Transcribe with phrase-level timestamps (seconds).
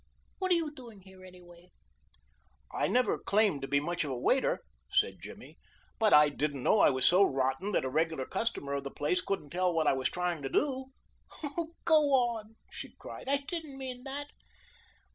[0.39, 1.73] What are you doing here anyway?"
[2.73, 5.59] "I never claimed to be much of a waiter," said Jimmy,
[5.99, 9.21] "but I didn't know I was so rotten that a regular customer of the place
[9.21, 10.85] couldn't tell what I was trying to do."
[11.43, 14.25] "Oh, go on," she cried; "I don't mean that.